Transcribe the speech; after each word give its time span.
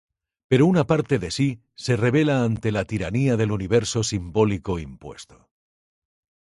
Pero 0.49 0.65
una 0.65 0.87
parte 0.87 1.19
de 1.19 1.29
sí 1.29 1.61
se 1.75 1.95
rebela 1.95 2.43
ante 2.43 2.71
la 2.71 2.85
tiranía 2.85 3.37
del 3.37 3.51
Universo 3.51 4.01
simbólico 4.03 4.79
impuesto. 4.79 5.47